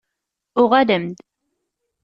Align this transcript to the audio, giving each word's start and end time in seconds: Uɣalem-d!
Uɣalem-d! 0.61 1.17